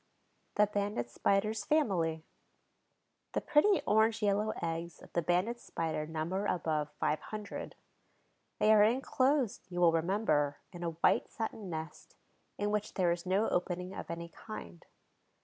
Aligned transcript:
THE 0.55 0.65
BANDED 0.65 1.11
SPIDER'S 1.11 1.65
FAMILY 1.65 2.23
The 3.33 3.41
pretty 3.41 3.83
orange 3.85 4.23
yellow 4.23 4.51
eggs 4.59 4.99
of 4.99 5.13
the 5.13 5.21
Banded 5.21 5.59
Spider 5.59 6.07
number 6.07 6.47
above 6.47 6.89
five 6.99 7.19
hundred. 7.19 7.75
They 8.57 8.73
are 8.73 8.81
inclosed, 8.81 9.67
you 9.69 9.79
will 9.79 9.91
remember, 9.91 10.57
in 10.71 10.81
a 10.81 10.89
white 11.03 11.29
satin 11.29 11.69
nest, 11.69 12.15
in 12.57 12.71
which 12.71 12.95
there 12.95 13.11
is 13.11 13.27
no 13.27 13.47
opening 13.49 13.93
of 13.93 14.09
any 14.09 14.29
kind. 14.29 14.87